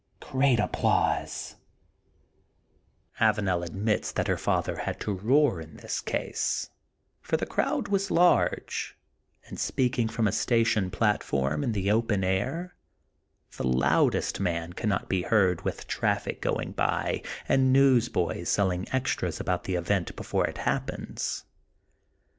[0.21, 1.57] '^ [Great Applause
[3.19, 6.71] I] Avanel admits that her father had to roar in this case,
[7.21, 8.97] for the crowd was large,
[9.45, 12.73] and, speaking from a station platform in the open air,
[13.57, 19.65] the loudest man cannot be heard with traffic going by and newsboys selling extras about
[19.65, 21.43] the event before it hap pens.